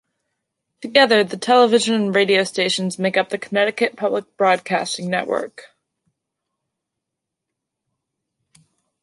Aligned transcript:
Together, 0.81 1.23
the 1.23 1.37
television 1.37 1.93
and 1.93 2.15
radio 2.15 2.43
stations 2.43 2.97
make 2.97 3.15
up 3.15 3.29
the 3.29 3.37
Connecticut 3.37 3.95
Public 3.95 4.35
Broadcasting 4.35 5.11
Network. 5.11 5.67